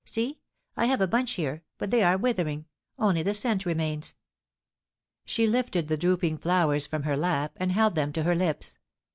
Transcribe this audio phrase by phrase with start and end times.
[0.03, 0.39] See,
[0.75, 2.65] I have a bunch here, but they are withering—
[2.97, 4.15] only the scent remains.*
[5.25, 8.79] She lifted the drooping flowers from her lap and held them to her lips.